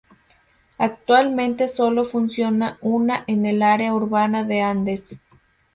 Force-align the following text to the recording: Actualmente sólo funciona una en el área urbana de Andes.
Actualmente 0.79 1.67
sólo 1.67 2.03
funciona 2.05 2.79
una 2.81 3.23
en 3.27 3.45
el 3.45 3.61
área 3.61 3.93
urbana 3.93 4.43
de 4.43 4.59
Andes. 4.63 5.15